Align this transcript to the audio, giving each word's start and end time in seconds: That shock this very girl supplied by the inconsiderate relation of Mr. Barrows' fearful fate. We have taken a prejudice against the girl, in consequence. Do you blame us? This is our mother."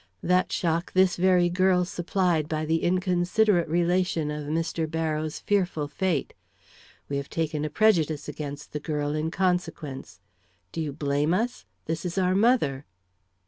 That 0.23 0.51
shock 0.51 0.93
this 0.93 1.15
very 1.15 1.47
girl 1.47 1.85
supplied 1.85 2.49
by 2.49 2.65
the 2.65 2.81
inconsiderate 2.81 3.67
relation 3.67 4.31
of 4.31 4.47
Mr. 4.47 4.89
Barrows' 4.89 5.37
fearful 5.41 5.87
fate. 5.87 6.33
We 7.07 7.17
have 7.17 7.29
taken 7.29 7.63
a 7.63 7.69
prejudice 7.69 8.27
against 8.27 8.71
the 8.73 8.79
girl, 8.79 9.13
in 9.13 9.29
consequence. 9.29 10.19
Do 10.71 10.81
you 10.81 10.91
blame 10.91 11.35
us? 11.35 11.65
This 11.85 12.03
is 12.03 12.17
our 12.17 12.33
mother." 12.33 12.87